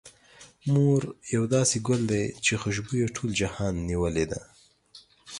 مور 0.73 1.01
يو 1.35 1.43
داسې 1.55 1.77
ګل 1.87 2.01
ده، 2.11 2.21
چې 2.45 2.53
خوشبو 2.61 2.93
يې 3.01 3.07
ټول 3.15 3.29
جهان 3.41 3.73
نيولې 3.89 4.25
ده. 4.31 4.41